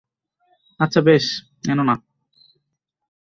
আচ্ছা 0.79 0.99
বেশ, 1.01 1.25
এনো 1.69 1.83
না। 1.83 1.95